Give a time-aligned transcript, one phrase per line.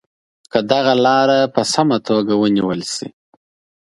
[0.51, 3.07] که دغه لاره په سمه توګه ونیول شي.